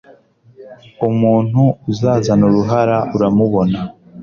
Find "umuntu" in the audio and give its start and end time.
1.09-1.61